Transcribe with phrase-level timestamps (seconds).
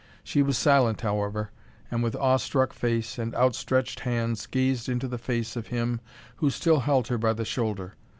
[0.23, 1.51] She was silent, however,
[1.91, 6.01] and with awe struck face and outstretched hands gazed into the face of him
[6.37, 7.93] who still held her by the shoulder.